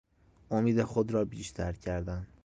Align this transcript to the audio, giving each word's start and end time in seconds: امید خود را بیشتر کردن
امید 0.51 0.83
خود 0.83 1.11
را 1.11 1.25
بیشتر 1.25 1.73
کردن 1.73 2.27